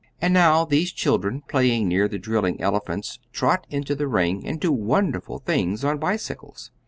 [0.19, 4.71] And now these children playing near the drilling elephants trot into the ring and do
[4.71, 6.71] wonderful things on bicycles.